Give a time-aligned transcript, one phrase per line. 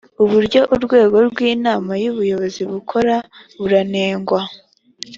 [0.23, 3.15] uburyo urwego rw’inama y’ubuyobozi bukora
[3.59, 4.39] buranengwa